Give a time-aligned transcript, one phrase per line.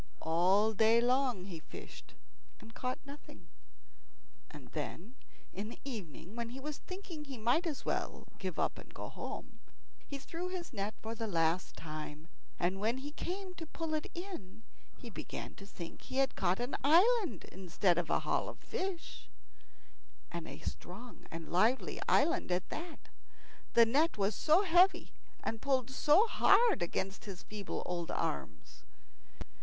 [0.23, 2.15] All day long he fished,
[2.59, 3.49] and caught nothing.
[4.49, 5.13] And then
[5.53, 9.09] in the evening, when he was thinking he might as well give up and go
[9.09, 9.59] home,
[10.07, 14.07] he threw his net for the last time, and when he came to pull it
[14.15, 14.63] in
[14.97, 19.29] he began to think he had caught an island instead of a haul of fish,
[20.31, 23.09] and a strong and lively island at that
[23.75, 25.13] the net was so heavy
[25.43, 28.81] and pulled so hard against his feeble old arms.